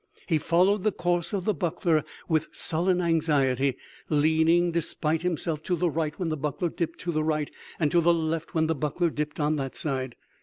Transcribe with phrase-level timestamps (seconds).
[0.25, 3.77] He followed the course of the buckler with sullen anxiety,
[4.09, 8.01] leaning, despite himself, to the right when the buckler dipped to the right, and to
[8.01, 10.15] the left when the buckler dipped on that side.